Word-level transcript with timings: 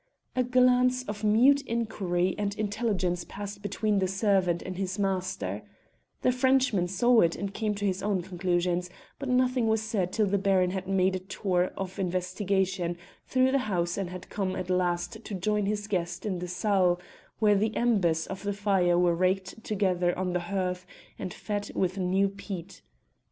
A 0.35 0.43
glance 0.43 1.03
of 1.03 1.23
mute 1.23 1.61
inquiry 1.61 2.33
and 2.39 2.57
intelligence 2.57 3.23
passed 3.23 3.61
between 3.61 3.99
the 3.99 4.07
servant 4.07 4.63
and 4.63 4.75
his 4.75 4.97
master: 4.97 5.61
the 6.23 6.31
Frenchman 6.31 6.87
saw 6.87 7.21
it 7.21 7.35
and 7.35 7.53
came 7.53 7.75
to 7.75 7.85
his 7.85 8.01
own 8.01 8.23
conclusions, 8.23 8.89
but 9.19 9.29
nothing 9.29 9.67
was 9.67 9.79
said 9.79 10.11
till 10.11 10.25
the 10.25 10.39
Baron 10.39 10.71
had 10.71 10.87
made 10.87 11.15
a 11.15 11.19
tour 11.19 11.65
of 11.77 11.99
investigation 11.99 12.97
through 13.27 13.51
the 13.51 13.59
house 13.69 13.95
and 13.95 14.09
come 14.27 14.55
at 14.55 14.71
last 14.71 15.23
to 15.23 15.35
join 15.35 15.67
his 15.67 15.85
guest 15.87 16.25
in 16.25 16.39
the 16.39 16.47
salle, 16.47 16.99
where 17.37 17.53
the 17.53 17.75
embers 17.77 18.25
of 18.25 18.41
the 18.41 18.53
fire 18.53 18.97
were 18.97 19.13
raked 19.13 19.63
together 19.63 20.17
on 20.17 20.33
the 20.33 20.39
hearth 20.49 20.83
and 21.19 21.31
fed 21.31 21.69
with 21.75 21.99
new 21.99 22.27
peat. 22.27 22.81